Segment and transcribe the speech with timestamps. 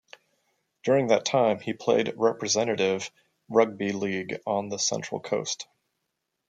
[0.83, 3.11] During that time he played representative
[3.49, 5.67] rugby league on the Central Coast.